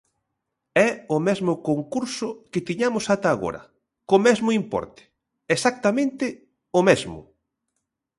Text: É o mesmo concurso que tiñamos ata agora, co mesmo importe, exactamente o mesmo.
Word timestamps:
É 0.87 0.89
o 1.15 1.17
mesmo 1.27 1.53
concurso 1.69 2.27
que 2.51 2.65
tiñamos 2.67 3.05
ata 3.15 3.29
agora, 3.31 3.61
co 4.09 4.17
mesmo 4.25 4.49
importe, 4.61 5.01
exactamente 5.55 6.25
o 6.79 6.81
mesmo. 6.89 7.19